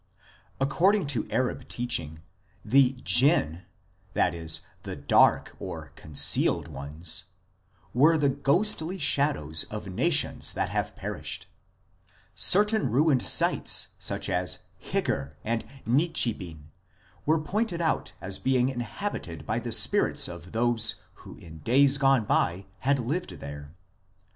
[0.59, 2.23] l According to Arab teaching
[2.65, 3.65] the Jinn
[4.83, 7.25] (the" dark" or" concealed" ones)
[7.93, 11.45] were the ghostly shadows of nations that have perished;
[12.33, 16.71] certain ruined sites, such as Higr and Nigibin,
[17.27, 22.25] were pointed out as being inhabited by the spirits of those who in days gone
[22.25, 23.75] by had lived there.